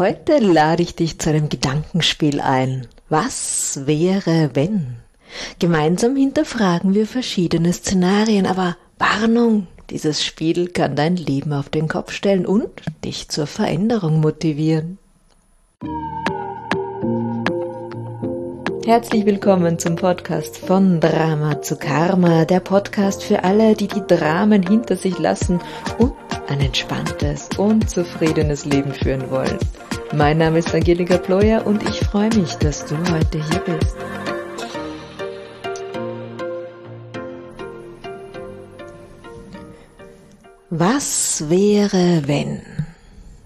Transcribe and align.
Heute 0.00 0.38
lade 0.38 0.82
ich 0.82 0.94
dich 0.94 1.18
zu 1.18 1.28
einem 1.28 1.50
Gedankenspiel 1.50 2.40
ein. 2.40 2.86
Was 3.10 3.82
wäre, 3.84 4.48
wenn? 4.54 4.96
Gemeinsam 5.58 6.16
hinterfragen 6.16 6.94
wir 6.94 7.06
verschiedene 7.06 7.70
Szenarien, 7.70 8.46
aber 8.46 8.78
Warnung, 8.96 9.66
dieses 9.90 10.24
Spiel 10.24 10.68
kann 10.68 10.96
dein 10.96 11.16
Leben 11.16 11.52
auf 11.52 11.68
den 11.68 11.86
Kopf 11.86 12.12
stellen 12.12 12.46
und 12.46 12.70
dich 13.04 13.28
zur 13.28 13.46
Veränderung 13.46 14.20
motivieren. 14.20 14.96
Herzlich 18.86 19.26
willkommen 19.26 19.78
zum 19.78 19.96
Podcast 19.96 20.56
von 20.56 21.00
Drama 21.00 21.60
zu 21.60 21.76
Karma, 21.76 22.46
der 22.46 22.60
Podcast 22.60 23.22
für 23.22 23.44
alle, 23.44 23.74
die 23.74 23.88
die 23.88 24.06
Dramen 24.06 24.62
hinter 24.62 24.96
sich 24.96 25.18
lassen 25.18 25.60
und 25.98 26.14
ein 26.48 26.60
entspanntes 26.60 27.50
und 27.58 27.90
zufriedenes 27.90 28.64
Leben 28.64 28.94
führen 28.94 29.30
wollen. 29.30 29.58
Mein 30.12 30.38
Name 30.38 30.58
ist 30.58 30.74
Angelika 30.74 31.18
Ployer 31.18 31.64
und 31.64 31.88
ich 31.88 32.00
freue 32.00 32.30
mich, 32.34 32.54
dass 32.54 32.84
du 32.84 32.96
heute 33.12 33.38
hier 33.48 33.60
bist. 33.60 33.96
Was 40.70 41.48
wäre, 41.48 42.22
wenn? 42.26 42.60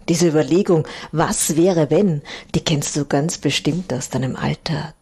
Diese 0.09 0.29
Überlegung, 0.29 0.89
was 1.13 1.55
wäre, 1.55 1.91
wenn, 1.91 2.23
die 2.55 2.65
kennst 2.65 2.97
du 2.97 3.05
ganz 3.05 3.37
bestimmt 3.37 3.93
aus 3.93 4.09
deinem 4.09 4.35
Alltag. 4.35 4.95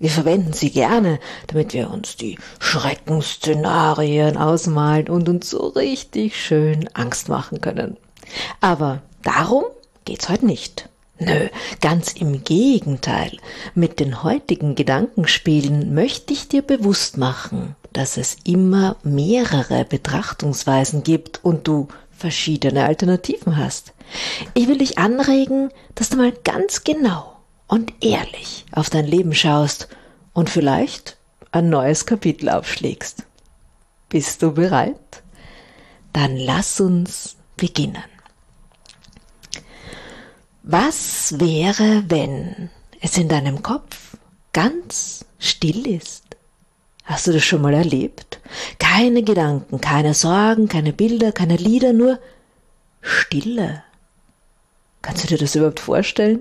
Wir 0.00 0.10
verwenden 0.10 0.54
sie 0.54 0.72
gerne, 0.72 1.20
damit 1.46 1.72
wir 1.72 1.88
uns 1.90 2.16
die 2.16 2.36
Schreckensszenarien 2.58 4.36
ausmalen 4.36 5.08
und 5.08 5.28
uns 5.28 5.50
so 5.50 5.68
richtig 5.68 6.36
schön 6.36 6.88
Angst 6.94 7.28
machen 7.28 7.60
können. 7.60 7.96
Aber 8.60 9.02
darum 9.22 9.62
geht's 10.04 10.28
heute 10.28 10.46
nicht. 10.46 10.88
Nö, 11.18 11.48
ganz 11.80 12.12
im 12.12 12.44
Gegenteil. 12.44 13.38
Mit 13.74 14.00
den 14.00 14.22
heutigen 14.22 14.74
Gedankenspielen 14.74 15.94
möchte 15.94 16.34
ich 16.34 16.48
dir 16.48 16.60
bewusst 16.60 17.16
machen, 17.16 17.74
dass 17.94 18.18
es 18.18 18.36
immer 18.44 18.96
mehrere 19.02 19.86
Betrachtungsweisen 19.86 21.02
gibt 21.04 21.42
und 21.42 21.66
du 21.66 21.88
verschiedene 22.10 22.84
Alternativen 22.84 23.56
hast. 23.56 23.94
Ich 24.52 24.68
will 24.68 24.78
dich 24.78 24.98
anregen, 24.98 25.70
dass 25.94 26.10
du 26.10 26.18
mal 26.18 26.32
ganz 26.32 26.84
genau 26.84 27.36
und 27.66 27.92
ehrlich 28.04 28.66
auf 28.72 28.90
dein 28.90 29.06
Leben 29.06 29.34
schaust 29.34 29.88
und 30.34 30.50
vielleicht 30.50 31.16
ein 31.50 31.70
neues 31.70 32.04
Kapitel 32.04 32.50
aufschlägst. 32.50 33.24
Bist 34.10 34.42
du 34.42 34.52
bereit? 34.52 35.22
Dann 36.12 36.36
lass 36.36 36.78
uns 36.78 37.36
beginnen. 37.56 38.04
Was 40.68 41.38
wäre, 41.38 42.02
wenn 42.08 42.70
es 43.00 43.16
in 43.16 43.28
deinem 43.28 43.62
Kopf 43.62 44.16
ganz 44.52 45.24
still 45.38 45.86
ist? 45.86 46.24
Hast 47.04 47.28
du 47.28 47.32
das 47.32 47.44
schon 47.44 47.62
mal 47.62 47.72
erlebt? 47.72 48.40
Keine 48.80 49.22
Gedanken, 49.22 49.80
keine 49.80 50.12
Sorgen, 50.12 50.66
keine 50.68 50.92
Bilder, 50.92 51.30
keine 51.30 51.54
Lieder, 51.54 51.92
nur 51.92 52.18
Stille. 53.00 53.84
Kannst 55.02 55.22
du 55.22 55.28
dir 55.28 55.38
das 55.38 55.54
überhaupt 55.54 55.78
vorstellen? 55.78 56.40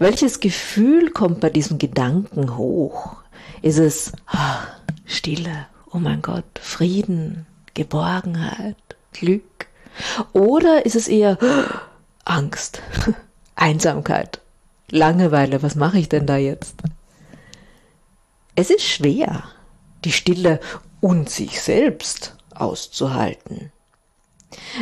Welches 0.00 0.40
Gefühl 0.40 1.10
kommt 1.10 1.38
bei 1.38 1.50
diesem 1.50 1.78
Gedanken 1.78 2.56
hoch? 2.56 3.18
Ist 3.62 3.78
es 3.78 4.12
oh, 4.34 4.66
Stille, 5.06 5.68
oh 5.92 5.98
mein 5.98 6.20
Gott, 6.20 6.58
Frieden, 6.60 7.46
Geborgenheit, 7.74 8.74
Glück? 9.12 9.68
Oder 10.32 10.84
ist 10.84 10.96
es 10.96 11.06
eher 11.06 11.38
oh, 11.40 11.89
Angst, 12.30 12.80
Einsamkeit, 13.56 14.40
Langeweile, 14.88 15.64
was 15.64 15.74
mache 15.74 15.98
ich 15.98 16.08
denn 16.08 16.26
da 16.26 16.36
jetzt? 16.36 16.76
Es 18.54 18.70
ist 18.70 18.84
schwer, 18.84 19.44
die 20.04 20.12
Stille 20.12 20.60
und 21.00 21.28
sich 21.28 21.60
selbst 21.60 22.36
auszuhalten. 22.54 23.72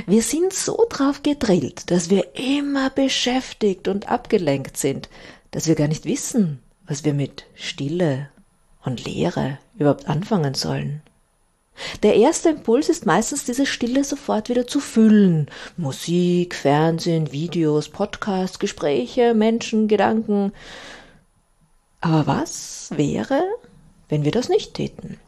Wir 0.06 0.22
sind 0.22 0.52
so 0.52 0.84
drauf 0.90 1.22
gedrillt, 1.22 1.90
dass 1.90 2.10
wir 2.10 2.36
immer 2.36 2.90
beschäftigt 2.90 3.88
und 3.88 4.10
abgelenkt 4.10 4.76
sind, 4.76 5.08
dass 5.50 5.66
wir 5.68 5.74
gar 5.74 5.88
nicht 5.88 6.04
wissen, 6.04 6.62
was 6.86 7.04
wir 7.04 7.14
mit 7.14 7.46
Stille 7.54 8.28
und 8.84 9.04
Leere 9.06 9.58
überhaupt 9.78 10.06
anfangen 10.06 10.52
sollen. 10.52 11.02
Der 12.02 12.14
erste 12.16 12.50
Impuls 12.50 12.88
ist 12.88 13.06
meistens 13.06 13.44
diese 13.44 13.66
Stille 13.66 14.04
sofort 14.04 14.48
wieder 14.48 14.66
zu 14.66 14.80
füllen. 14.80 15.48
Musik, 15.76 16.54
Fernsehen, 16.54 17.32
Videos, 17.32 17.88
Podcasts, 17.88 18.58
Gespräche, 18.58 19.34
Menschen, 19.34 19.88
Gedanken. 19.88 20.52
Aber 22.00 22.26
was 22.26 22.90
wäre, 22.94 23.42
wenn 24.08 24.24
wir 24.24 24.32
das 24.32 24.48
nicht 24.48 24.74
täten? 24.74 25.18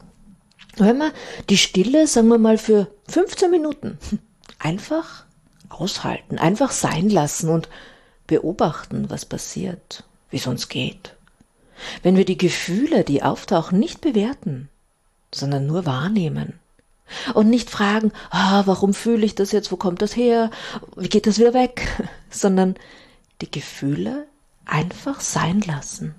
Wenn 0.77 0.97
wir 0.97 1.11
die 1.49 1.57
Stille, 1.57 2.07
sagen 2.07 2.29
wir 2.29 2.37
mal, 2.37 2.57
für 2.57 2.87
15 3.09 3.51
Minuten 3.51 3.97
einfach 4.59 5.25
aushalten, 5.69 6.37
einfach 6.37 6.71
sein 6.71 7.09
lassen 7.09 7.49
und 7.49 7.69
beobachten, 8.27 9.09
was 9.09 9.25
passiert, 9.25 10.03
wie 10.29 10.37
es 10.37 10.47
uns 10.47 10.69
geht. 10.69 11.15
Wenn 12.03 12.15
wir 12.15 12.25
die 12.25 12.37
Gefühle, 12.37 13.03
die 13.03 13.23
auftauchen, 13.23 13.79
nicht 13.79 14.01
bewerten, 14.01 14.69
sondern 15.33 15.67
nur 15.67 15.85
wahrnehmen 15.85 16.59
und 17.33 17.49
nicht 17.49 17.69
fragen, 17.69 18.11
ah, 18.29 18.63
warum 18.65 18.93
fühle 18.93 19.25
ich 19.25 19.35
das 19.35 19.51
jetzt, 19.51 19.71
wo 19.71 19.75
kommt 19.75 20.01
das 20.01 20.15
her, 20.15 20.49
wie 20.95 21.09
geht 21.09 21.27
das 21.27 21.39
wieder 21.39 21.53
weg, 21.53 21.87
sondern 22.29 22.75
die 23.41 23.51
Gefühle 23.51 24.27
einfach 24.65 25.19
sein 25.19 25.61
lassen. 25.61 26.15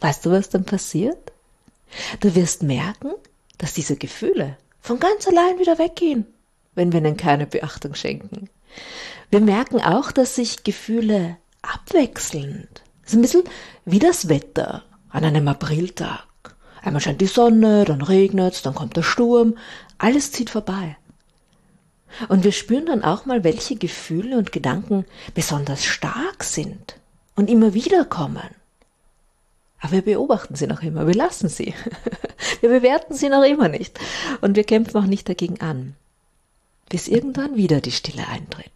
Weißt 0.00 0.26
du, 0.26 0.30
was 0.30 0.48
dann 0.48 0.64
passiert? 0.64 1.32
Du 2.20 2.34
wirst 2.34 2.62
merken, 2.62 3.12
dass 3.58 3.74
diese 3.74 3.96
Gefühle 3.96 4.56
von 4.80 4.98
ganz 4.98 5.28
allein 5.28 5.58
wieder 5.58 5.78
weggehen 5.78 6.26
wenn 6.74 6.92
wir 6.92 7.00
ihnen 7.00 7.16
keine 7.16 7.46
Beachtung 7.46 7.94
schenken. 7.94 8.48
Wir 9.30 9.40
merken 9.40 9.80
auch, 9.80 10.12
dass 10.12 10.34
sich 10.34 10.64
Gefühle 10.64 11.36
abwechselnd, 11.62 12.82
so 13.04 13.16
ein 13.16 13.22
bisschen 13.22 13.44
wie 13.84 13.98
das 13.98 14.28
Wetter 14.28 14.84
an 15.10 15.24
einem 15.24 15.48
Apriltag. 15.48 16.26
Einmal 16.84 17.00
scheint 17.00 17.20
die 17.20 17.26
Sonne, 17.26 17.84
dann 17.84 18.02
regnet's, 18.02 18.62
dann 18.62 18.74
kommt 18.74 18.96
der 18.96 19.02
Sturm, 19.02 19.56
alles 19.98 20.32
zieht 20.32 20.50
vorbei. 20.50 20.96
Und 22.28 22.44
wir 22.44 22.52
spüren 22.52 22.86
dann 22.86 23.02
auch 23.02 23.26
mal, 23.26 23.42
welche 23.42 23.76
Gefühle 23.76 24.38
und 24.38 24.52
Gedanken 24.52 25.04
besonders 25.34 25.84
stark 25.84 26.44
sind 26.44 26.96
und 27.34 27.50
immer 27.50 27.74
wieder 27.74 28.04
kommen. 28.04 28.48
Aber 29.80 29.92
wir 29.92 30.02
beobachten 30.02 30.54
sie 30.54 30.66
noch 30.66 30.82
immer, 30.82 31.06
wir 31.06 31.14
lassen 31.14 31.48
sie. 31.48 31.74
Wir 32.60 32.70
bewerten 32.70 33.14
sie 33.14 33.28
noch 33.28 33.42
immer 33.42 33.68
nicht. 33.68 33.98
Und 34.40 34.56
wir 34.56 34.64
kämpfen 34.64 34.96
auch 34.96 35.06
nicht 35.06 35.28
dagegen 35.28 35.60
an 35.60 35.96
bis 36.94 37.08
irgendwann 37.08 37.56
wieder 37.56 37.80
die 37.80 37.90
Stille 37.90 38.26
eintritt. 38.28 38.70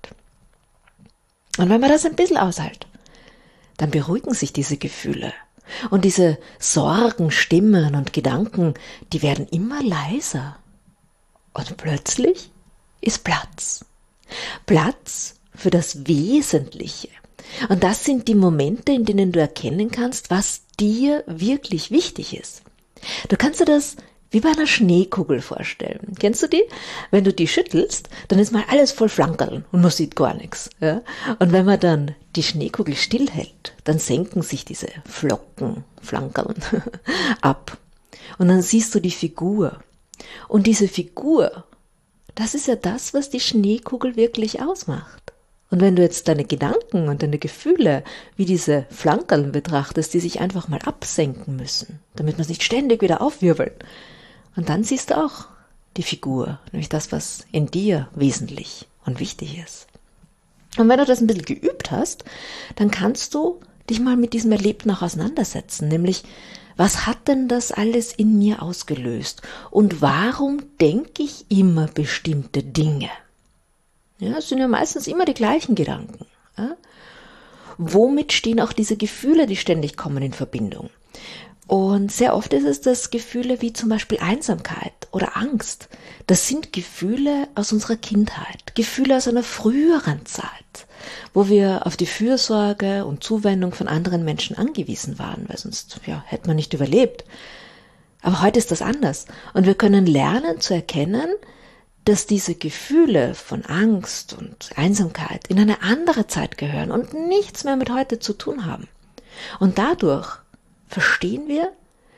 Und 1.56 1.68
wenn 1.68 1.80
man 1.80 1.90
das 1.90 2.04
ein 2.04 2.16
bisschen 2.16 2.36
aushält, 2.36 2.86
dann 3.76 3.92
beruhigen 3.92 4.34
sich 4.34 4.52
diese 4.52 4.76
Gefühle. 4.76 5.32
Und 5.90 6.04
diese 6.04 6.38
Sorgen, 6.58 7.30
Stimmen 7.30 7.94
und 7.94 8.12
Gedanken, 8.12 8.74
die 9.12 9.22
werden 9.22 9.46
immer 9.48 9.82
leiser. 9.82 10.56
Und 11.52 11.76
plötzlich 11.76 12.50
ist 13.00 13.24
Platz. 13.24 13.84
Platz 14.66 15.36
für 15.54 15.70
das 15.70 16.06
Wesentliche. 16.06 17.08
Und 17.68 17.82
das 17.82 18.04
sind 18.04 18.28
die 18.28 18.34
Momente, 18.34 18.92
in 18.92 19.04
denen 19.04 19.32
du 19.32 19.40
erkennen 19.40 19.90
kannst, 19.90 20.30
was 20.30 20.62
dir 20.78 21.24
wirklich 21.26 21.90
wichtig 21.90 22.36
ist. 22.36 22.62
Du 23.28 23.36
kannst 23.36 23.60
dir 23.60 23.64
das 23.64 23.96
wie 24.30 24.40
bei 24.40 24.50
einer 24.50 24.66
Schneekugel 24.66 25.40
vorstellen. 25.40 26.14
Kennst 26.18 26.42
du 26.42 26.48
die? 26.48 26.62
Wenn 27.10 27.24
du 27.24 27.32
die 27.32 27.48
schüttelst, 27.48 28.08
dann 28.28 28.38
ist 28.38 28.52
mal 28.52 28.64
alles 28.68 28.92
voll 28.92 29.08
Flankerl 29.08 29.64
und 29.72 29.80
man 29.80 29.90
sieht 29.90 30.16
gar 30.16 30.34
nichts. 30.34 30.70
Ja? 30.80 31.02
Und 31.38 31.52
wenn 31.52 31.64
man 31.64 31.80
dann 31.80 32.14
die 32.36 32.42
Schneekugel 32.42 32.94
stillhält, 32.94 33.74
dann 33.84 33.98
senken 33.98 34.42
sich 34.42 34.64
diese 34.64 34.88
Flocken, 35.06 35.84
Flankerl 36.02 36.54
ab. 37.40 37.78
Und 38.38 38.48
dann 38.48 38.62
siehst 38.62 38.94
du 38.94 39.00
die 39.00 39.10
Figur. 39.10 39.80
Und 40.46 40.66
diese 40.66 40.88
Figur, 40.88 41.64
das 42.34 42.54
ist 42.54 42.68
ja 42.68 42.76
das, 42.76 43.14
was 43.14 43.30
die 43.30 43.40
Schneekugel 43.40 44.16
wirklich 44.16 44.60
ausmacht. 44.60 45.32
Und 45.70 45.80
wenn 45.80 45.96
du 45.96 46.02
jetzt 46.02 46.28
deine 46.28 46.44
Gedanken 46.44 47.08
und 47.08 47.22
deine 47.22 47.38
Gefühle 47.38 48.02
wie 48.36 48.46
diese 48.46 48.86
Flankerl 48.90 49.44
betrachtest, 49.44 50.14
die 50.14 50.20
sich 50.20 50.40
einfach 50.40 50.68
mal 50.68 50.80
absenken 50.82 51.56
müssen, 51.56 52.00
damit 52.16 52.38
man 52.38 52.46
sich 52.46 52.62
ständig 52.62 53.02
wieder 53.02 53.20
aufwirbelt, 53.20 53.84
und 54.56 54.68
dann 54.68 54.84
siehst 54.84 55.10
du 55.10 55.18
auch 55.18 55.46
die 55.96 56.02
Figur, 56.02 56.58
nämlich 56.72 56.88
das, 56.88 57.12
was 57.12 57.46
in 57.52 57.66
dir 57.66 58.08
wesentlich 58.14 58.86
und 59.04 59.20
wichtig 59.20 59.58
ist. 59.58 59.86
Und 60.76 60.88
wenn 60.88 60.98
du 60.98 61.04
das 61.04 61.20
ein 61.20 61.26
bisschen 61.26 61.44
geübt 61.44 61.90
hast, 61.90 62.24
dann 62.76 62.90
kannst 62.90 63.34
du 63.34 63.60
dich 63.88 64.00
mal 64.00 64.16
mit 64.16 64.32
diesem 64.32 64.52
Erlebten 64.52 64.90
auch 64.90 65.02
auseinandersetzen, 65.02 65.88
nämlich 65.88 66.24
was 66.76 67.06
hat 67.06 67.26
denn 67.26 67.48
das 67.48 67.72
alles 67.72 68.12
in 68.12 68.38
mir 68.38 68.62
ausgelöst 68.62 69.42
und 69.70 70.00
warum 70.00 70.60
denke 70.80 71.24
ich 71.24 71.46
immer 71.48 71.88
bestimmte 71.88 72.62
Dinge? 72.62 73.10
Ja, 74.20 74.38
es 74.38 74.48
sind 74.48 74.58
ja 74.58 74.68
meistens 74.68 75.08
immer 75.08 75.24
die 75.24 75.34
gleichen 75.34 75.74
Gedanken. 75.74 76.26
Ja? 76.56 76.76
womit 77.78 78.32
stehen 78.32 78.60
auch 78.60 78.72
diese 78.72 78.96
Gefühle, 78.96 79.46
die 79.46 79.56
ständig 79.56 79.96
kommen, 79.96 80.22
in 80.22 80.32
Verbindung? 80.32 80.90
Und 81.68 82.10
sehr 82.10 82.34
oft 82.34 82.54
ist 82.54 82.64
es 82.64 82.80
das 82.80 83.10
Gefühle 83.10 83.60
wie 83.60 83.74
zum 83.74 83.90
Beispiel 83.90 84.18
Einsamkeit 84.20 84.94
oder 85.12 85.36
Angst. 85.36 85.90
Das 86.26 86.48
sind 86.48 86.72
Gefühle 86.72 87.46
aus 87.54 87.72
unserer 87.72 87.96
Kindheit, 87.96 88.74
Gefühle 88.74 89.18
aus 89.18 89.28
einer 89.28 89.42
früheren 89.42 90.24
Zeit, 90.24 90.48
wo 91.34 91.48
wir 91.50 91.86
auf 91.86 91.98
die 91.98 92.06
Fürsorge 92.06 93.04
und 93.04 93.22
Zuwendung 93.22 93.74
von 93.74 93.86
anderen 93.86 94.24
Menschen 94.24 94.56
angewiesen 94.56 95.18
waren, 95.18 95.44
weil 95.46 95.58
sonst 95.58 96.00
ja, 96.06 96.24
hätte 96.26 96.46
man 96.46 96.56
nicht 96.56 96.72
überlebt. 96.72 97.26
Aber 98.22 98.40
heute 98.40 98.58
ist 98.58 98.70
das 98.70 98.80
anders 98.80 99.26
und 99.52 99.66
wir 99.66 99.74
können 99.74 100.06
lernen 100.06 100.62
zu 100.62 100.72
erkennen, 100.72 101.28
dass 102.06 102.24
diese 102.24 102.54
Gefühle 102.54 103.34
von 103.34 103.66
Angst 103.66 104.32
und 104.32 104.70
Einsamkeit 104.76 105.48
in 105.48 105.60
eine 105.60 105.82
andere 105.82 106.26
Zeit 106.28 106.56
gehören 106.56 106.90
und 106.90 107.12
nichts 107.12 107.64
mehr 107.64 107.76
mit 107.76 107.90
heute 107.90 108.20
zu 108.20 108.32
tun 108.32 108.64
haben. 108.64 108.88
Und 109.60 109.76
dadurch 109.76 110.38
verstehen 110.88 111.48
wir, 111.48 111.72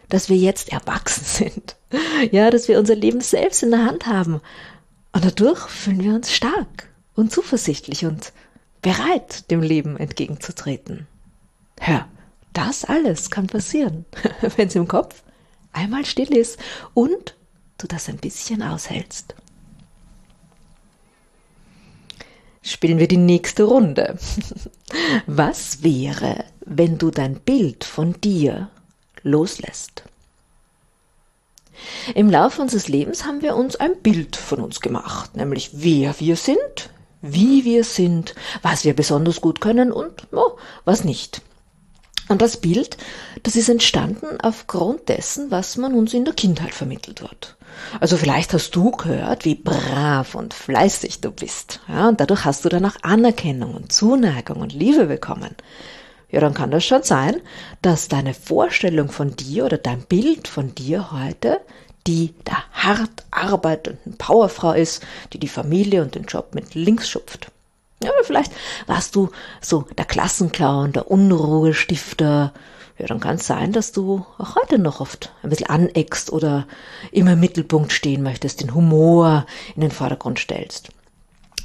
dass 0.09 0.29
wir 0.29 0.37
jetzt 0.37 0.73
erwachsen 0.73 1.25
sind. 1.25 1.77
Ja, 2.31 2.51
dass 2.51 2.69
wir 2.69 2.79
unser 2.79 2.95
Leben 2.95 3.21
selbst 3.21 3.63
in 3.63 3.71
der 3.71 3.85
Hand 3.85 4.07
haben. 4.07 4.41
Und 5.13 5.25
dadurch 5.25 5.69
fühlen 5.69 6.05
wir 6.05 6.15
uns 6.15 6.33
stark 6.33 6.89
und 7.15 7.33
zuversichtlich 7.33 8.07
und 8.07 8.33
bereit, 8.83 9.51
dem 9.51 9.63
Leben 9.63 9.97
entgegenzutreten. 9.97 11.07
Hör, 11.81 12.07
das 12.53 12.85
alles 12.85 13.31
kann 13.31 13.47
passieren, 13.47 14.05
wenn 14.57 14.69
es 14.69 14.75
im 14.75 14.89
Kopf 14.89 15.23
einmal 15.73 16.05
still 16.05 16.37
ist 16.37 16.59
und 16.95 17.37
du 17.79 17.87
das 17.87 18.09
ein 18.09 18.19
bisschen 18.19 18.63
aushältst. 18.63 19.35
Spielen 22.81 22.99
wir 22.99 23.09
die 23.09 23.19
nächste 23.19 23.65
Runde. 23.65 24.17
Was 25.27 25.83
wäre, 25.83 26.45
wenn 26.65 26.97
du 26.97 27.11
dein 27.11 27.35
Bild 27.35 27.85
von 27.85 28.19
dir 28.23 28.71
loslässt? 29.23 30.05
Im 32.15 32.31
Laufe 32.31 32.63
unseres 32.63 32.89
Lebens 32.89 33.27
haben 33.27 33.43
wir 33.43 33.55
uns 33.55 33.77
ein 33.77 34.01
Bild 34.01 34.35
von 34.35 34.61
uns 34.61 34.81
gemacht, 34.81 35.37
nämlich 35.37 35.73
wer 35.75 36.19
wir 36.21 36.37
sind, 36.37 36.89
wie 37.21 37.67
wir 37.67 37.85
sind, 37.85 38.35
was 38.63 38.87
wir 38.87 38.97
besonders 38.97 39.43
gut 39.43 39.61
können 39.61 39.93
und 39.93 40.27
oh, 40.33 40.53
was 40.87 41.05
nicht. 41.05 41.43
Und 42.31 42.41
das 42.41 42.59
Bild, 42.59 42.97
das 43.43 43.57
ist 43.57 43.69
entstanden 43.69 44.41
aufgrund 44.41 45.09
dessen, 45.09 45.51
was 45.51 45.77
man 45.77 45.95
uns 45.95 46.15
in 46.15 46.25
der 46.25 46.33
Kindheit 46.33 46.73
vermittelt 46.73 47.23
wird. 47.23 47.57
Also 47.99 48.17
vielleicht 48.17 48.53
hast 48.53 48.71
du 48.77 48.93
gehört, 48.93 49.45
wie 49.45 49.57
brav 49.57 50.37
und 50.37 50.55
fleißig 50.55 51.21
du 51.21 51.33
bist. 51.33 51.81
Ja, 51.89 52.09
und 52.09 52.21
dadurch 52.21 52.45
hast 52.45 52.65
du 52.65 52.69
dann 52.69 52.87
auch 52.87 52.95
Anerkennung 53.03 53.75
und 53.75 53.93
Zuneigung 53.93 54.61
und 54.61 54.73
Liebe 54.73 55.07
bekommen. 55.07 55.57
Ja, 56.31 56.39
dann 56.39 56.55
kann 56.55 56.71
das 56.71 56.85
schon 56.85 57.03
sein, 57.03 57.41
dass 57.83 58.07
deine 58.07 58.33
Vorstellung 58.33 59.11
von 59.11 59.35
dir 59.35 59.65
oder 59.65 59.79
dein 59.79 60.03
Bild 60.03 60.47
von 60.47 60.73
dir 60.75 61.11
heute 61.11 61.61
die 62.07 62.35
da 62.45 62.57
hart 62.73 63.25
arbeitenden 63.31 64.17
Powerfrau 64.17 64.73
ist, 64.73 65.03
die 65.33 65.39
die 65.39 65.49
Familie 65.49 66.03
und 66.03 66.15
den 66.15 66.25
Job 66.25 66.55
mit 66.55 66.75
links 66.75 67.11
schupft. 67.11 67.51
Ja, 68.03 68.11
vielleicht 68.23 68.53
warst 68.87 69.15
du 69.15 69.31
so 69.61 69.85
der 69.99 70.07
Klassenclown, 70.07 70.93
der 70.93 71.11
Unruhestifter. 71.11 72.53
Ja, 72.99 73.07
dann 73.07 73.21
kann 73.21 73.37
es 73.37 73.47
sein, 73.47 73.73
dass 73.73 73.93
du 73.93 74.25
auch 74.39 74.57
heute 74.57 74.79
noch 74.79 75.01
oft 75.01 75.33
ein 75.43 75.51
bisschen 75.51 75.69
aneckst 75.69 76.33
oder 76.33 76.67
immer 77.13 77.33
im 77.33 77.41
Mittelpunkt 77.41 77.93
stehen 77.93 78.23
möchtest, 78.23 78.61
den 78.61 78.75
Humor 78.75 79.47
in 79.75 79.83
den 79.83 79.91
Vordergrund 79.91 80.39
stellst. 80.39 80.91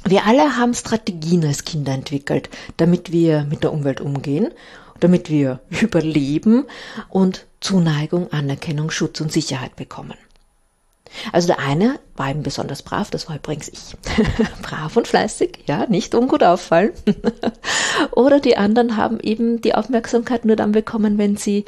Wir 0.04 0.24
alle 0.26 0.56
haben 0.56 0.74
Strategien 0.74 1.44
als 1.44 1.64
Kinder 1.64 1.92
entwickelt, 1.92 2.48
damit 2.76 3.12
wir 3.12 3.44
mit 3.44 3.64
der 3.64 3.72
Umwelt 3.72 4.00
umgehen, 4.00 4.52
damit 5.00 5.30
wir 5.30 5.60
überleben 5.80 6.66
und 7.08 7.46
Zuneigung, 7.60 8.32
Anerkennung, 8.32 8.90
Schutz 8.90 9.20
und 9.20 9.32
Sicherheit 9.32 9.74
bekommen. 9.76 10.14
Also 11.32 11.48
der 11.48 11.58
eine 11.58 11.98
war 12.16 12.30
eben 12.30 12.42
besonders 12.42 12.82
brav, 12.82 13.10
das 13.10 13.28
war 13.28 13.36
übrigens 13.36 13.68
ich. 13.68 13.96
brav 14.62 14.96
und 14.96 15.08
fleißig, 15.08 15.64
ja, 15.66 15.86
nicht 15.86 16.14
ungut 16.14 16.42
auffallen. 16.42 16.92
Oder 18.12 18.40
die 18.40 18.56
anderen 18.56 18.96
haben 18.96 19.20
eben 19.20 19.60
die 19.60 19.74
Aufmerksamkeit 19.74 20.44
nur 20.44 20.56
dann 20.56 20.72
bekommen, 20.72 21.18
wenn 21.18 21.36
sie 21.36 21.64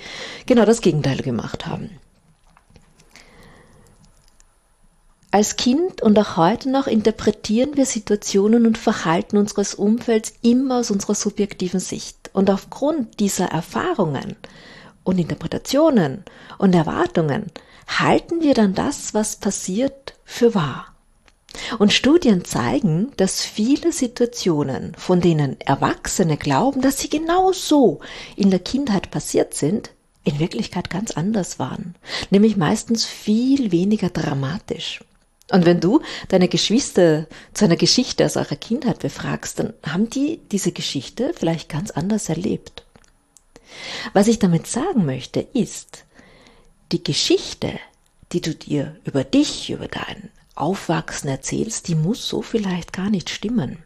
genau 0.47 0.65
das 0.65 0.81
Gegenteil 0.81 1.19
gemacht 1.19 1.67
haben. 1.67 1.91
Als 5.31 5.57
Kind 5.57 6.01
und 6.01 6.19
auch 6.19 6.39
heute 6.39 6.71
noch 6.71 6.87
interpretieren 6.87 7.77
wir 7.77 7.85
Situationen 7.85 8.65
und 8.65 8.79
Verhalten 8.79 9.37
unseres 9.37 9.75
Umfelds 9.75 10.33
immer 10.41 10.79
aus 10.79 10.91
unserer 10.91 11.15
subjektiven 11.15 11.81
Sicht. 11.81 12.31
Und 12.33 12.49
aufgrund 12.49 13.21
dieser 13.21 13.47
Erfahrungen 13.47 14.37
und 15.05 15.19
Interpretationen 15.19 16.25
und 16.57 16.75
Erwartungen 16.75 17.53
halten 17.89 18.43
wir 18.43 18.55
dann 18.55 18.75
das, 18.75 19.15
was 19.15 19.37
passiert, 19.37 20.15
für 20.25 20.55
wahr. 20.55 20.95
Und 21.79 21.93
Studien 21.93 22.45
zeigen, 22.45 23.13
dass 23.17 23.43
viele 23.43 23.93
Situationen, 23.93 24.95
von 24.97 25.21
denen 25.21 25.61
Erwachsene 25.61 26.37
glauben, 26.37 26.83
dass 26.83 26.99
sie 26.99 27.09
genau 27.09 27.53
so 27.53 28.01
in 28.37 28.51
der 28.51 28.61
Kindheit 28.61 29.11
passiert 29.11 29.55
sind, 29.55 29.91
in 30.25 30.39
Wirklichkeit 30.39 30.91
ganz 30.91 31.13
anders 31.13 31.59
waren, 31.59 31.95
nämlich 32.31 32.57
meistens 32.57 33.07
viel 33.07 33.73
weniger 33.73 34.11
dramatisch. 34.11 35.01
Und 35.51 35.65
wenn 35.65 35.81
du 35.81 36.03
deine 36.29 36.49
Geschwister 36.49 37.27
zu 37.55 37.65
einer 37.65 37.77
Geschichte 37.77 38.27
aus 38.27 38.37
eurer 38.37 38.57
Kindheit 38.57 38.99
befragst, 38.99 39.59
dann 39.59 39.73
haben 39.83 40.11
die 40.11 40.41
diese 40.53 40.73
Geschichte 40.73 41.33
vielleicht 41.35 41.71
ganz 41.71 41.91
anders 41.91 42.29
erlebt. 42.29 42.85
Was 44.13 44.29
ich 44.29 44.39
damit 44.39 44.67
sagen 44.67 45.07
möchte, 45.07 45.41
ist, 45.41 46.05
die 46.93 47.03
Geschichte, 47.03 47.73
die 48.33 48.41
du 48.41 48.55
dir 48.55 48.97
über 49.05 49.25
dich, 49.25 49.71
über 49.71 49.89
dein 49.89 50.31
Aufwachsen 50.55 51.29
erzählst, 51.29 51.89
die 51.89 51.95
muss 51.95 52.29
so 52.29 52.43
vielleicht 52.43 52.93
gar 52.93 53.11
nicht 53.11 53.31
stimmen. 53.31 53.79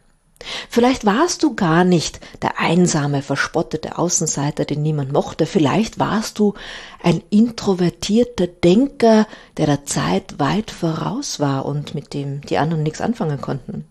Vielleicht 0.69 1.05
warst 1.05 1.43
du 1.43 1.55
gar 1.55 1.83
nicht 1.83 2.19
der 2.41 2.59
einsame, 2.59 3.21
verspottete 3.21 3.97
Außenseiter, 3.97 4.65
den 4.65 4.81
niemand 4.81 5.13
mochte. 5.13 5.45
Vielleicht 5.45 5.99
warst 5.99 6.37
du 6.39 6.53
ein 7.01 7.21
introvertierter 7.29 8.47
Denker, 8.47 9.27
der 9.57 9.67
der 9.67 9.85
Zeit 9.85 10.39
weit 10.39 10.71
voraus 10.71 11.39
war 11.39 11.65
und 11.65 11.95
mit 11.95 12.13
dem 12.13 12.41
die 12.41 12.57
anderen 12.57 12.83
nichts 12.83 12.99
anfangen 12.99 13.39
konnten. 13.39 13.85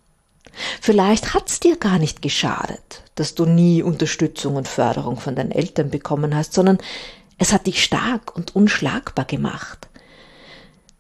Vielleicht 0.81 1.33
hat's 1.33 1.61
dir 1.61 1.77
gar 1.77 1.99
nicht 1.99 2.21
geschadet, 2.21 3.03
dass 3.15 3.35
du 3.35 3.47
nie 3.47 3.83
Unterstützung 3.83 4.57
und 4.57 4.69
Förderung 4.69 5.19
von 5.19 5.35
deinen 5.35 5.51
Eltern 5.51 5.89
bekommen 5.89 6.37
hast, 6.37 6.53
sondern 6.53 6.79
es 7.43 7.53
hat 7.53 7.67
dich 7.67 7.83
stark 7.83 8.37
und 8.37 8.55
unschlagbar 8.55 9.25
gemacht. 9.25 9.89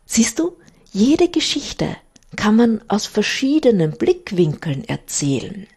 Siehst 0.06 0.40
du, 0.40 0.56
jede 0.90 1.28
Geschichte 1.28 1.96
kann 2.34 2.56
man 2.56 2.82
aus 2.88 3.06
verschiedenen 3.06 3.92
Blickwinkeln 3.92 4.82
erzählen. 4.84 5.68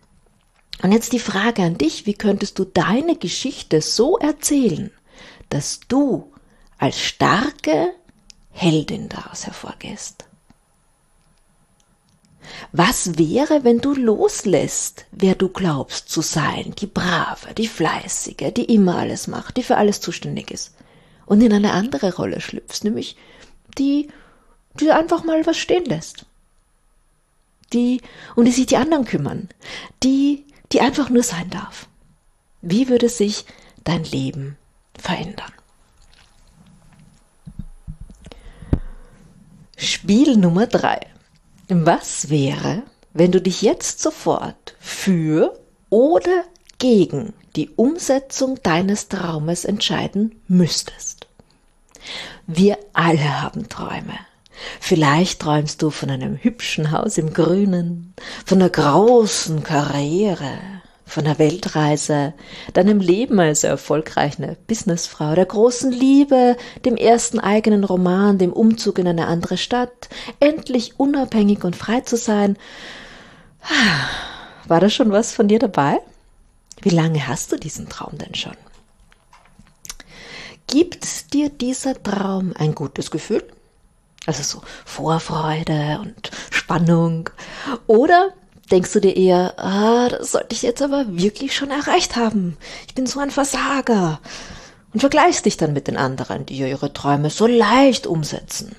Und 0.81 0.91
jetzt 0.91 1.13
die 1.13 1.19
Frage 1.19 1.61
an 1.61 1.77
dich, 1.77 2.07
wie 2.07 2.15
könntest 2.15 2.57
du 2.57 2.65
deine 2.65 3.15
Geschichte 3.15 3.79
so 3.79 4.17
erzählen, 4.17 4.89
dass 5.49 5.81
du 5.87 6.33
als 6.79 6.99
starke 6.99 7.93
Heldin 8.49 9.07
daraus 9.07 9.45
hervorgehst? 9.45 10.25
Was 12.71 13.17
wäre, 13.17 13.63
wenn 13.63 13.79
du 13.79 13.93
loslässt, 13.93 15.05
wer 15.11 15.35
du 15.35 15.49
glaubst 15.49 16.09
zu 16.09 16.21
sein, 16.21 16.73
die 16.77 16.87
Brave, 16.87 17.53
die 17.57 17.67
Fleißige, 17.67 18.51
die 18.55 18.65
immer 18.65 18.97
alles 18.97 19.27
macht, 19.27 19.57
die 19.57 19.63
für 19.63 19.77
alles 19.77 20.01
zuständig 20.01 20.51
ist, 20.51 20.73
und 21.25 21.41
in 21.41 21.53
eine 21.53 21.71
andere 21.71 22.15
Rolle 22.15 22.41
schlüpfst, 22.41 22.83
nämlich 22.83 23.15
die, 23.77 24.09
die 24.79 24.91
einfach 24.91 25.23
mal 25.23 25.45
was 25.45 25.57
stehen 25.57 25.85
lässt, 25.85 26.25
die, 27.73 28.01
um 28.35 28.45
die 28.45 28.51
sich 28.51 28.67
die 28.67 28.77
anderen 28.77 29.05
kümmern, 29.05 29.49
die, 30.03 30.45
die 30.71 30.81
einfach 30.81 31.09
nur 31.09 31.23
sein 31.23 31.49
darf. 31.49 31.87
Wie 32.61 32.89
würde 32.89 33.09
sich 33.09 33.45
dein 33.83 34.03
Leben 34.03 34.57
verändern? 34.97 35.51
Spiel 39.77 40.37
Nummer 40.37 40.67
drei. 40.67 40.99
Was 41.67 42.29
wäre, 42.29 42.83
wenn 43.13 43.31
du 43.31 43.41
dich 43.41 43.63
jetzt 43.63 43.99
sofort 43.99 44.75
für 44.79 45.57
oder 45.89 46.43
gegen 46.77 47.33
die 47.55 47.69
Umsetzung 47.69 48.61
deines 48.61 49.07
Traumes 49.07 49.65
entscheiden 49.65 50.35
müsstest? 50.47 51.27
Wir 52.45 52.77
alle 52.93 53.41
haben 53.41 53.67
Träume. 53.67 54.19
Vielleicht 54.79 55.41
träumst 55.41 55.81
du 55.81 55.89
von 55.89 56.11
einem 56.11 56.37
hübschen 56.37 56.91
Haus 56.91 57.17
im 57.17 57.33
Grünen, 57.33 58.13
von 58.45 58.61
einer 58.61 58.69
großen 58.69 59.63
Karriere, 59.63 60.59
von 61.05 61.25
einer 61.25 61.39
Weltreise, 61.39 62.33
deinem 62.73 62.99
Leben 62.99 63.39
als 63.39 63.63
erfolgreiche 63.63 64.57
Businessfrau, 64.67 65.35
der 65.35 65.45
großen 65.45 65.91
Liebe, 65.91 66.57
dem 66.83 66.97
ersten 66.97 67.39
eigenen 67.39 67.83
Roman, 67.83 68.37
dem 68.37 68.51
Umzug 68.51 68.97
in 68.97 69.07
eine 69.07 69.27
andere 69.27 69.57
Stadt, 69.57 70.09
endlich 70.39 70.99
unabhängig 70.99 71.63
und 71.63 71.75
frei 71.75 72.01
zu 72.01 72.17
sein. 72.17 72.57
War 74.67 74.79
da 74.79 74.89
schon 74.89 75.11
was 75.11 75.31
von 75.31 75.47
dir 75.47 75.59
dabei? 75.59 75.99
Wie 76.81 76.89
lange 76.89 77.27
hast 77.27 77.51
du 77.51 77.57
diesen 77.57 77.87
Traum 77.87 78.17
denn 78.17 78.33
schon? 78.33 78.57
Gibt 80.67 81.33
dir 81.33 81.49
dieser 81.49 82.01
Traum 82.01 82.53
ein 82.57 82.73
gutes 82.73 83.11
Gefühl? 83.11 83.43
Also 84.25 84.41
so 84.41 84.61
Vorfreude 84.83 85.99
und 86.01 86.31
Spannung? 86.49 87.29
Oder 87.85 88.33
denkst 88.71 88.93
du 88.93 88.99
dir 88.99 89.15
eher, 89.15 89.59
ah, 89.59 90.09
das 90.09 90.31
sollte 90.31 90.55
ich 90.55 90.61
jetzt 90.61 90.81
aber 90.81 91.05
wirklich 91.07 91.55
schon 91.55 91.71
erreicht 91.71 92.15
haben. 92.15 92.57
Ich 92.87 92.95
bin 92.95 93.05
so 93.05 93.19
ein 93.19 93.31
Versager. 93.31 94.19
Und 94.93 95.01
vergleichst 95.01 95.45
dich 95.45 95.57
dann 95.57 95.73
mit 95.73 95.87
den 95.87 95.97
anderen, 95.97 96.45
die 96.45 96.57
ihre 96.57 96.93
Träume 96.93 97.29
so 97.29 97.47
leicht 97.47 98.07
umsetzen. 98.07 98.75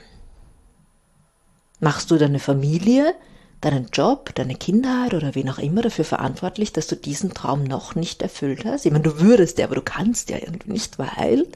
Machst 1.78 2.10
du 2.10 2.16
deine 2.16 2.38
Familie, 2.38 3.14
deinen 3.60 3.88
Job, 3.92 4.34
deine 4.34 4.54
Kindheit 4.54 5.12
oder 5.12 5.34
wen 5.34 5.50
auch 5.50 5.58
immer 5.58 5.82
dafür 5.82 6.06
verantwortlich, 6.06 6.72
dass 6.72 6.86
du 6.86 6.96
diesen 6.96 7.34
Traum 7.34 7.64
noch 7.64 7.94
nicht 7.94 8.22
erfüllt 8.22 8.64
hast? 8.64 8.86
Ich 8.86 8.92
meine, 8.92 9.04
du 9.04 9.20
würdest 9.20 9.58
ja, 9.58 9.66
aber 9.66 9.74
du 9.74 9.82
kannst 9.82 10.30
ja 10.30 10.38
irgendwie 10.38 10.72
nicht, 10.72 10.98
weil. 10.98 11.46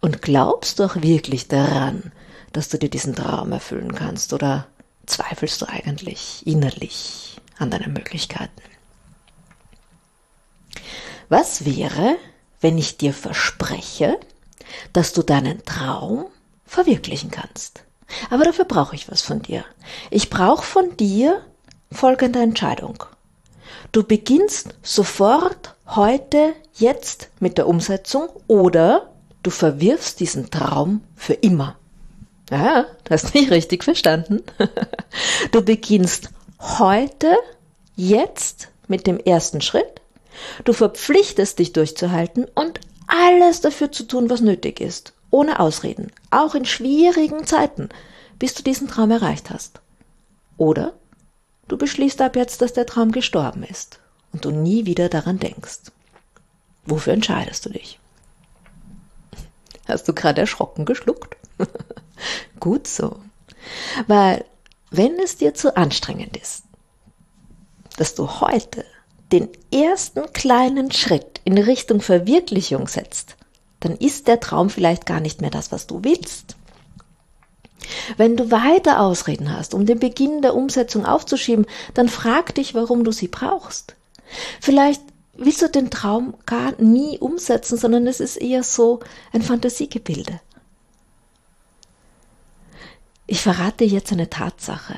Und 0.00 0.22
glaubst 0.22 0.78
du 0.78 0.84
auch 0.84 0.96
wirklich 0.96 1.48
daran, 1.48 2.10
dass 2.52 2.70
du 2.70 2.78
dir 2.78 2.88
diesen 2.88 3.14
Traum 3.14 3.52
erfüllen 3.52 3.94
kannst 3.94 4.32
oder 4.32 4.66
zweifelst 5.06 5.62
du 5.62 5.68
eigentlich 5.68 6.46
innerlich 6.46 7.40
an 7.58 7.70
deinen 7.70 7.92
Möglichkeiten? 7.92 8.62
Was 11.28 11.64
wäre, 11.64 12.16
wenn 12.60 12.78
ich 12.78 12.96
dir 12.96 13.12
verspreche, 13.12 14.18
dass 14.92 15.12
du 15.12 15.22
deinen 15.22 15.64
Traum 15.64 16.26
verwirklichen 16.66 17.30
kannst? 17.30 17.84
Aber 18.30 18.44
dafür 18.44 18.64
brauche 18.64 18.94
ich 18.94 19.10
was 19.10 19.22
von 19.22 19.42
dir. 19.42 19.64
Ich 20.10 20.30
brauche 20.30 20.64
von 20.64 20.96
dir 20.96 21.40
folgende 21.90 22.40
Entscheidung. 22.40 23.04
Du 23.92 24.02
beginnst 24.02 24.74
sofort 24.82 25.74
heute, 25.86 26.54
jetzt 26.74 27.30
mit 27.40 27.58
der 27.58 27.68
Umsetzung 27.68 28.28
oder 28.46 29.12
du 29.42 29.50
verwirfst 29.50 30.20
diesen 30.20 30.50
Traum 30.50 31.02
für 31.16 31.34
immer. 31.34 31.76
Ja, 32.50 32.86
du 33.04 33.10
hast 33.10 33.34
mich 33.34 33.50
richtig 33.50 33.84
verstanden. 33.84 34.42
Du 35.52 35.62
beginnst 35.62 36.30
heute, 36.58 37.36
jetzt 37.94 38.68
mit 38.88 39.06
dem 39.06 39.18
ersten 39.18 39.60
Schritt. 39.60 40.00
Du 40.64 40.72
verpflichtest 40.72 41.60
dich 41.60 41.72
durchzuhalten 41.72 42.46
und 42.54 42.80
alles 43.06 43.60
dafür 43.60 43.92
zu 43.92 44.04
tun, 44.04 44.28
was 44.28 44.40
nötig 44.40 44.80
ist. 44.80 45.12
Ohne 45.30 45.60
Ausreden. 45.60 46.10
Auch 46.30 46.56
in 46.56 46.64
schwierigen 46.64 47.46
Zeiten, 47.46 47.90
bis 48.38 48.54
du 48.54 48.64
diesen 48.64 48.88
Traum 48.88 49.12
erreicht 49.12 49.50
hast. 49.50 49.80
Oder 50.56 50.94
du 51.68 51.76
beschließt 51.76 52.20
ab 52.20 52.34
jetzt, 52.34 52.60
dass 52.62 52.72
der 52.72 52.86
Traum 52.86 53.12
gestorben 53.12 53.62
ist 53.62 54.00
und 54.32 54.44
du 54.44 54.50
nie 54.50 54.86
wieder 54.86 55.08
daran 55.08 55.38
denkst. 55.38 55.92
Wofür 56.86 57.12
entscheidest 57.12 57.64
du 57.66 57.70
dich? 57.70 58.00
Hast 59.86 60.08
du 60.08 60.12
gerade 60.12 60.40
erschrocken 60.40 60.84
geschluckt? 60.84 61.36
Gut 62.60 62.86
so. 62.86 63.20
Weil, 64.06 64.44
wenn 64.90 65.18
es 65.18 65.36
dir 65.36 65.54
zu 65.54 65.76
anstrengend 65.76 66.36
ist, 66.36 66.64
dass 67.96 68.14
du 68.14 68.40
heute 68.40 68.84
den 69.32 69.48
ersten 69.72 70.32
kleinen 70.32 70.92
Schritt 70.92 71.40
in 71.44 71.58
Richtung 71.58 72.00
Verwirklichung 72.00 72.88
setzt, 72.88 73.36
dann 73.80 73.96
ist 73.96 74.28
der 74.28 74.40
Traum 74.40 74.70
vielleicht 74.70 75.06
gar 75.06 75.20
nicht 75.20 75.40
mehr 75.40 75.50
das, 75.50 75.72
was 75.72 75.86
du 75.86 76.04
willst. 76.04 76.56
Wenn 78.16 78.36
du 78.36 78.50
weiter 78.50 79.00
Ausreden 79.00 79.54
hast, 79.54 79.74
um 79.74 79.86
den 79.86 79.98
Beginn 79.98 80.42
der 80.42 80.54
Umsetzung 80.54 81.04
aufzuschieben, 81.04 81.66
dann 81.92 82.08
frag 82.08 82.54
dich, 82.54 82.74
warum 82.74 83.04
du 83.04 83.12
sie 83.12 83.28
brauchst. 83.28 83.96
Vielleicht 84.60 85.02
willst 85.36 85.62
du 85.62 85.68
den 85.68 85.90
Traum 85.90 86.34
gar 86.46 86.80
nie 86.80 87.18
umsetzen, 87.18 87.76
sondern 87.76 88.06
es 88.06 88.20
ist 88.20 88.36
eher 88.36 88.62
so 88.62 89.00
ein 89.32 89.42
Fantasiegebilde. 89.42 90.40
Ich 93.26 93.40
verrate 93.40 93.84
jetzt 93.84 94.12
eine 94.12 94.28
Tatsache. 94.28 94.96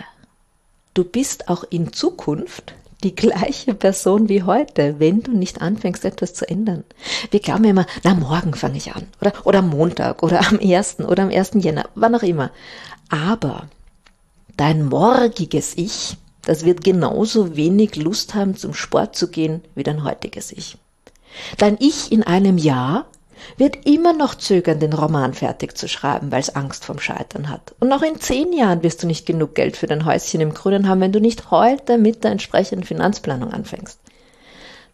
Du 0.95 1.05
bist 1.05 1.49
auch 1.49 1.65
in 1.71 1.93
Zukunft 1.93 2.75
die 3.05 3.15
gleiche 3.15 3.75
Person 3.75 4.29
wie 4.29 4.43
heute, 4.43 4.99
wenn 4.99 5.23
du 5.23 5.31
nicht 5.33 5.63
anfängst, 5.63 6.05
etwas 6.05 6.35
zu 6.35 6.49
ändern. 6.49 6.83
Wir 7.31 7.41
glauben 7.41 7.65
immer, 7.65 7.87
na, 8.03 8.15
morgen 8.15 8.55
fange 8.55 8.79
ich 8.79 8.95
an. 8.95 9.07
Oder, 9.21 9.33
oder 9.45 9.59
am 9.61 9.69
Montag 9.69 10.23
oder 10.23 10.41
am 10.49 10.59
1. 10.59 11.01
oder 11.01 11.25
am 11.25 11.31
1. 11.31 11.53
Jänner, 11.57 11.89
wann 11.95 12.15
auch 12.15 12.23
immer. 12.23 12.51
Aber 13.11 13.69
dein 14.57 14.87
morgiges 14.87 15.77
Ich, 15.77 16.17
das 16.43 16.65
wird 16.65 16.83
genauso 16.83 17.55
wenig 17.55 17.95
Lust 17.97 18.35
haben, 18.35 18.57
zum 18.57 18.75
Sport 18.75 19.15
zu 19.15 19.29
gehen, 19.29 19.63
wie 19.75 19.85
dein 19.85 20.03
heutiges 20.03 20.51
Ich. 20.51 20.79
Dein 21.59 21.77
Ich 21.79 22.11
in 22.11 22.23
einem 22.23 22.59
Jahr 22.59 23.07
wird 23.57 23.87
immer 23.87 24.13
noch 24.13 24.35
zögern, 24.35 24.81
den 24.81 24.93
Roman 24.93 25.35
fertig 25.35 25.77
zu 25.77 25.89
schreiben, 25.89 26.33
weil 26.33 26.41
es 26.41 26.55
Angst 26.55 26.85
vom 26.85 26.99
Scheitern 26.99 27.49
hat. 27.49 27.75
Und 27.81 27.89
noch 27.89 28.03
in 28.03 28.21
zehn 28.21 28.53
Jahren 28.53 28.83
wirst 28.83 29.03
du 29.03 29.07
nicht 29.07 29.27
genug 29.27 29.55
Geld 29.55 29.77
für 29.77 29.87
dein 29.87 30.05
Häuschen 30.05 30.41
im 30.41 30.55
Grünen 30.55 30.89
haben, 30.89 31.01
wenn 31.01 31.13
du 31.13 31.21
nicht 31.21 31.51
heute 31.51 31.99
mit 31.99 32.25
der 32.25 32.33
entsprechenden 32.33 32.85
Finanzplanung 32.85 33.53
anfängst. 33.53 34.01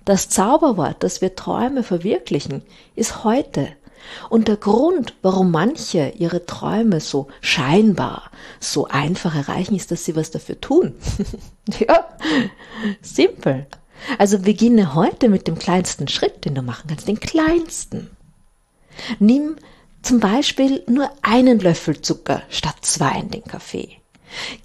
Das 0.04 0.28
Zauberwort, 0.28 0.96
das 1.00 1.20
wir 1.20 1.36
Träume 1.36 1.82
verwirklichen, 1.82 2.62
ist 2.96 3.24
heute. 3.24 3.68
Und 4.28 4.48
der 4.48 4.56
Grund, 4.56 5.14
warum 5.22 5.52
manche 5.52 6.12
ihre 6.16 6.44
Träume 6.44 7.00
so 7.00 7.28
scheinbar, 7.40 8.30
so 8.58 8.88
einfach 8.88 9.34
erreichen, 9.34 9.76
ist, 9.76 9.92
dass 9.92 10.04
sie 10.04 10.16
was 10.16 10.32
dafür 10.32 10.60
tun. 10.60 10.94
ja, 11.78 12.08
simpel. 13.00 13.66
Also 14.18 14.40
beginne 14.40 14.94
heute 14.94 15.28
mit 15.28 15.46
dem 15.46 15.58
kleinsten 15.58 16.08
Schritt, 16.08 16.44
den 16.44 16.56
du 16.56 16.62
machen 16.62 16.88
kannst, 16.88 17.06
den 17.06 17.20
kleinsten. 17.20 18.10
Nimm 19.18 19.56
zum 20.02 20.20
Beispiel 20.20 20.82
nur 20.88 21.10
einen 21.22 21.60
Löffel 21.60 22.00
Zucker 22.00 22.42
statt 22.50 22.76
zwei 22.82 23.20
in 23.20 23.30
den 23.30 23.44
Kaffee. 23.44 23.98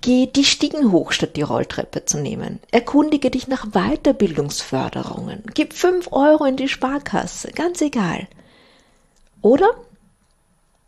Geh 0.02 0.28
die 0.28 0.46
Stiegen 0.46 0.92
hoch, 0.92 1.12
statt 1.12 1.36
die 1.36 1.42
Rolltreppe 1.42 2.06
zu 2.06 2.18
nehmen. 2.18 2.60
Erkundige 2.72 3.30
dich 3.30 3.48
nach 3.48 3.68
Weiterbildungsförderungen. 3.72 5.44
Gib 5.54 5.74
fünf 5.74 6.12
Euro 6.12 6.46
in 6.46 6.56
die 6.56 6.70
Sparkasse, 6.70 7.52
ganz 7.52 7.82
egal. 7.82 8.28
Oder 9.42 9.70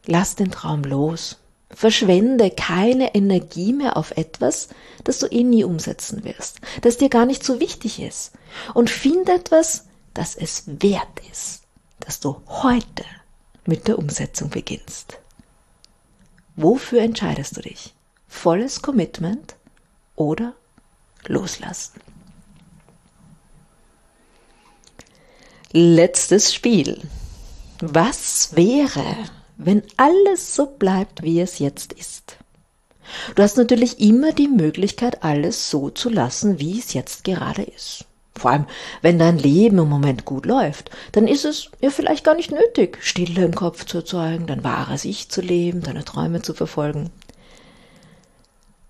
lass 0.05 0.36
den 0.36 0.51
Traum 0.51 0.84
los. 0.84 1.38
Verschwende 1.72 2.50
keine 2.50 3.13
Energie 3.13 3.74
mehr 3.74 3.96
auf 3.96 4.12
etwas, 4.17 4.69
das 5.03 5.19
du 5.19 5.27
eh 5.27 5.43
nie 5.43 5.63
umsetzen 5.63 6.24
wirst, 6.24 6.62
das 6.81 6.98
dir 6.98 7.10
gar 7.10 7.27
nicht 7.27 7.43
so 7.43 7.60
wichtig 7.60 8.01
ist. 8.01 8.31
Und 8.74 8.89
find 8.89 9.29
etwas, 9.29 9.86
das 10.15 10.36
es 10.36 10.63
wert 10.65 11.22
ist, 11.31 11.62
dass 12.00 12.19
du 12.19 12.41
heute 12.48 13.05
mit 13.69 13.88
der 13.88 13.97
Umsetzung 13.97 14.49
beginnst. 14.49 15.19
Wofür 16.57 17.01
entscheidest 17.01 17.55
du 17.55 17.61
dich? 17.61 17.93
Volles 18.27 18.81
Commitment 18.81 19.55
oder 20.15 20.53
loslassen? 21.27 22.01
Letztes 25.71 26.53
Spiel. 26.53 26.99
Was 27.79 28.55
wäre, 28.55 29.05
wenn 29.55 29.83
alles 29.95 30.55
so 30.55 30.65
bleibt, 30.65 31.21
wie 31.21 31.39
es 31.39 31.59
jetzt 31.59 31.93
ist? 31.93 32.38
Du 33.35 33.43
hast 33.43 33.57
natürlich 33.57 33.99
immer 33.99 34.33
die 34.33 34.47
Möglichkeit, 34.47 35.23
alles 35.23 35.69
so 35.69 35.89
zu 35.89 36.09
lassen, 36.09 36.59
wie 36.59 36.79
es 36.79 36.93
jetzt 36.93 37.23
gerade 37.23 37.63
ist. 37.63 38.05
Vor 38.39 38.51
allem, 38.51 38.65
wenn 39.01 39.19
dein 39.19 39.38
Leben 39.38 39.77
im 39.77 39.89
Moment 39.89 40.25
gut 40.25 40.46
läuft, 40.46 40.89
dann 41.12 41.27
ist 41.27 41.46
es 41.46 41.69
ja 41.81 41.89
vielleicht 41.89 42.24
gar 42.24 42.36
nicht 42.36 42.51
nötig, 42.51 42.98
Stille 43.01 43.43
im 43.43 43.53
Kopf 43.53 43.86
zu 43.86 43.98
erzeugen, 43.98 44.48
dein 44.48 44.63
wahres 44.63 45.05
Ich 45.05 45.29
zu 45.29 45.41
leben, 45.41 45.81
deine 45.81 46.05
Träume 46.05 46.41
zu 46.41 46.53
verfolgen. 46.53 47.12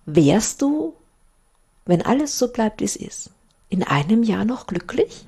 Wärst 0.05 0.61
du, 0.61 0.93
wenn 1.85 2.01
alles 2.03 2.37
so 2.37 2.47
bleibt, 2.47 2.81
wie 2.81 2.85
es 2.85 2.95
ist, 2.95 3.31
in 3.69 3.83
einem 3.83 4.23
Jahr 4.23 4.45
noch 4.45 4.67
glücklich? 4.67 5.25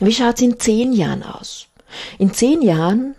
Wie 0.00 0.12
schaut 0.12 0.36
es 0.36 0.42
in 0.42 0.58
zehn 0.58 0.92
Jahren 0.92 1.22
aus? 1.22 1.68
In 2.18 2.32
zehn 2.32 2.62
Jahren 2.62 3.14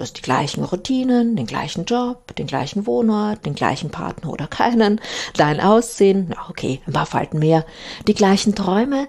Du 0.00 0.04
hast 0.04 0.16
die 0.16 0.22
gleichen 0.22 0.64
Routinen, 0.64 1.36
den 1.36 1.44
gleichen 1.44 1.84
Job, 1.84 2.34
den 2.36 2.46
gleichen 2.46 2.86
Wohnort, 2.86 3.44
den 3.44 3.54
gleichen 3.54 3.90
Partner 3.90 4.32
oder 4.32 4.46
keinen, 4.46 4.98
dein 5.34 5.60
Aussehen, 5.60 6.28
na 6.30 6.48
okay, 6.48 6.80
ein 6.86 6.94
paar 6.94 7.04
Falten 7.04 7.38
mehr, 7.38 7.66
die 8.06 8.14
gleichen 8.14 8.54
Träume. 8.54 9.08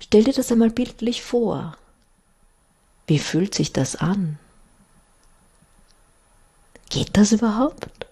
Stell 0.00 0.24
dir 0.24 0.32
das 0.32 0.50
einmal 0.50 0.70
bildlich 0.70 1.22
vor. 1.22 1.76
Wie 3.06 3.18
fühlt 3.18 3.54
sich 3.54 3.74
das 3.74 3.96
an? 3.96 4.38
Geht 6.88 7.18
das 7.18 7.32
überhaupt? 7.32 8.06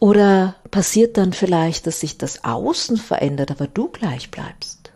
Oder 0.00 0.56
passiert 0.72 1.16
dann 1.16 1.32
vielleicht, 1.32 1.86
dass 1.86 2.00
sich 2.00 2.18
das 2.18 2.42
Außen 2.42 2.96
verändert, 2.96 3.52
aber 3.52 3.68
du 3.68 3.86
gleich 3.86 4.32
bleibst? 4.32 4.90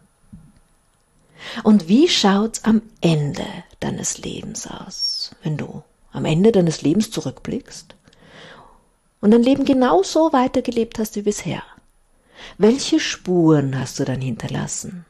Und 1.62 1.87
wie 1.87 2.08
schaut's 2.08 2.64
am 2.64 2.82
Ende 3.00 3.46
deines 3.78 4.18
Lebens 4.18 4.66
aus, 4.66 5.30
wenn 5.44 5.56
du 5.56 5.84
am 6.12 6.24
Ende 6.24 6.52
deines 6.52 6.82
Lebens 6.82 7.10
zurückblickst 7.10 7.94
und 9.20 9.30
dein 9.30 9.42
Leben 9.42 9.64
genauso 9.64 10.32
weitergelebt 10.32 10.98
hast 10.98 11.16
wie 11.16 11.22
bisher, 11.22 11.62
welche 12.56 13.00
Spuren 13.00 13.78
hast 13.78 13.98
du 13.98 14.04
dann 14.04 14.20
hinterlassen? 14.20 15.04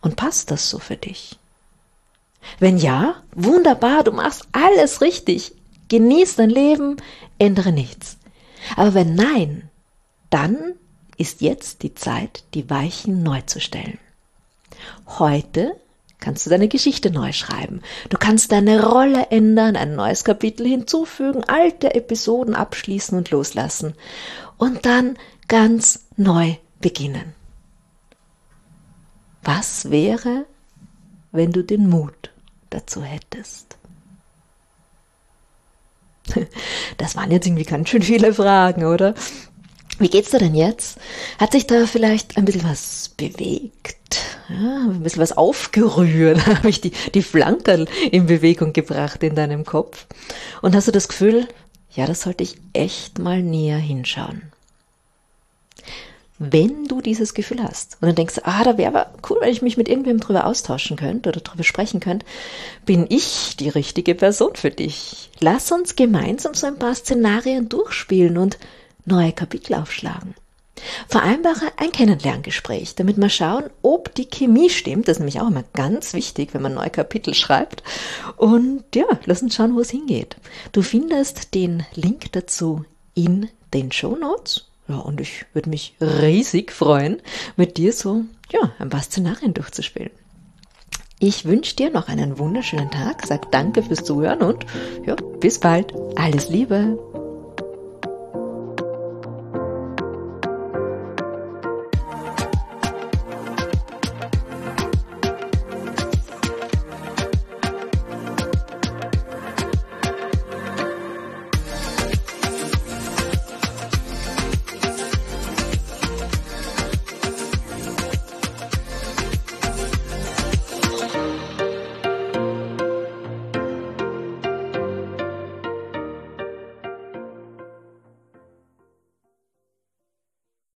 Und 0.00 0.16
passt 0.16 0.50
das 0.50 0.70
so 0.70 0.78
für 0.78 0.96
dich? 0.96 1.38
Wenn 2.58 2.78
ja, 2.78 3.16
wunderbar, 3.32 4.04
du 4.04 4.12
machst 4.12 4.46
alles 4.52 5.00
richtig. 5.00 5.52
Genieß 5.88 6.36
dein 6.36 6.50
Leben, 6.50 6.96
ändere 7.38 7.72
nichts. 7.72 8.18
Aber 8.76 8.94
wenn 8.94 9.14
nein, 9.14 9.68
dann 10.30 10.74
ist 11.16 11.40
jetzt 11.40 11.82
die 11.82 11.94
Zeit, 11.94 12.44
die 12.54 12.70
Weichen 12.70 13.22
neu 13.22 13.40
zu 13.42 13.60
stellen. 13.60 13.98
Heute 15.06 15.74
kannst 16.20 16.44
du 16.44 16.50
deine 16.50 16.68
Geschichte 16.68 17.10
neu 17.10 17.32
schreiben. 17.32 17.82
Du 18.08 18.18
kannst 18.18 18.52
deine 18.52 18.84
Rolle 18.84 19.28
ändern, 19.30 19.76
ein 19.76 19.94
neues 19.94 20.24
Kapitel 20.24 20.66
hinzufügen, 20.66 21.44
alte 21.44 21.94
Episoden 21.94 22.54
abschließen 22.54 23.16
und 23.16 23.30
loslassen. 23.30 23.94
Und 24.56 24.84
dann 24.86 25.16
ganz 25.46 26.06
neu 26.16 26.56
beginnen. 26.80 27.34
Was 29.42 29.90
wäre, 29.90 30.46
wenn 31.32 31.52
du 31.52 31.62
den 31.62 31.88
Mut 31.88 32.30
dazu 32.70 33.02
hättest? 33.02 33.76
Das 36.98 37.16
waren 37.16 37.30
jetzt 37.30 37.46
irgendwie 37.46 37.64
ganz 37.64 37.88
schön 37.88 38.02
viele 38.02 38.34
Fragen, 38.34 38.84
oder? 38.84 39.14
Wie 39.98 40.08
geht's 40.08 40.30
dir 40.30 40.38
denn 40.38 40.54
jetzt? 40.54 40.98
Hat 41.38 41.52
sich 41.52 41.66
da 41.66 41.86
vielleicht 41.86 42.36
ein 42.36 42.44
bisschen 42.44 42.64
was 42.64 43.10
bewegt? 43.16 43.96
Ja, 44.48 44.86
ein 44.88 45.02
bisschen 45.02 45.22
was 45.22 45.36
aufgerührt? 45.36 46.46
Habe 46.46 46.70
ich 46.70 46.80
die, 46.80 46.92
die 47.14 47.22
Flankerl 47.22 47.86
in 48.10 48.26
Bewegung 48.26 48.72
gebracht 48.72 49.22
in 49.22 49.34
deinem 49.34 49.64
Kopf? 49.64 50.06
Und 50.62 50.74
hast 50.74 50.88
du 50.88 50.92
das 50.92 51.08
Gefühl, 51.08 51.46
ja, 51.94 52.06
das 52.06 52.22
sollte 52.22 52.44
ich 52.44 52.56
echt 52.72 53.18
mal 53.18 53.42
näher 53.42 53.78
hinschauen? 53.78 54.42
Wenn 56.40 56.84
du 56.84 57.00
dieses 57.00 57.34
Gefühl 57.34 57.62
hast 57.64 57.98
und 58.00 58.06
dann 58.06 58.14
denkst, 58.14 58.42
ah, 58.44 58.62
da 58.62 58.78
wäre 58.78 58.88
aber 58.88 59.12
cool, 59.28 59.38
wenn 59.40 59.50
ich 59.50 59.60
mich 59.60 59.76
mit 59.76 59.88
irgendwem 59.88 60.20
drüber 60.20 60.46
austauschen 60.46 60.96
könnte 60.96 61.30
oder 61.30 61.40
drüber 61.40 61.64
sprechen 61.64 61.98
könnte, 61.98 62.24
bin 62.86 63.06
ich 63.08 63.56
die 63.56 63.68
richtige 63.68 64.14
Person 64.14 64.54
für 64.54 64.70
dich. 64.70 65.30
Lass 65.40 65.72
uns 65.72 65.96
gemeinsam 65.96 66.54
so 66.54 66.68
ein 66.68 66.78
paar 66.78 66.94
Szenarien 66.94 67.68
durchspielen 67.68 68.38
und 68.38 68.56
neue 69.04 69.32
Kapitel 69.32 69.74
aufschlagen. 69.74 70.34
Vereinbare 71.08 71.72
ein 71.76 71.92
Kennenlerngespräch, 71.92 72.94
damit 72.94 73.16
wir 73.16 73.28
schauen, 73.28 73.64
ob 73.82 74.14
die 74.14 74.26
Chemie 74.26 74.70
stimmt. 74.70 75.08
Das 75.08 75.16
ist 75.16 75.20
nämlich 75.20 75.40
auch 75.40 75.48
immer 75.48 75.64
ganz 75.74 76.14
wichtig, 76.14 76.54
wenn 76.54 76.62
man 76.62 76.74
neue 76.74 76.90
Kapitel 76.90 77.34
schreibt. 77.34 77.82
Und 78.36 78.84
ja, 78.94 79.06
lass 79.26 79.42
uns 79.42 79.54
schauen, 79.54 79.74
wo 79.74 79.80
es 79.80 79.90
hingeht. 79.90 80.36
Du 80.72 80.82
findest 80.82 81.54
den 81.54 81.84
Link 81.94 82.32
dazu 82.32 82.84
in 83.14 83.48
den 83.74 83.92
Show 83.92 84.16
Notes. 84.16 84.66
Ja, 84.88 84.96
und 84.96 85.20
ich 85.20 85.44
würde 85.52 85.68
mich 85.68 85.94
riesig 86.00 86.72
freuen, 86.72 87.20
mit 87.56 87.76
dir 87.76 87.92
so, 87.92 88.22
ja, 88.50 88.72
ein 88.78 88.88
paar 88.88 89.02
Szenarien 89.02 89.52
durchzuspielen. 89.52 90.10
Ich 91.20 91.44
wünsche 91.44 91.74
dir 91.74 91.90
noch 91.90 92.08
einen 92.08 92.38
wunderschönen 92.38 92.92
Tag, 92.92 93.26
sag 93.26 93.50
danke 93.50 93.82
fürs 93.82 94.04
Zuhören 94.04 94.40
und 94.40 94.64
ja, 95.04 95.16
bis 95.40 95.58
bald. 95.58 95.92
Alles 96.14 96.48
Liebe. 96.48 96.96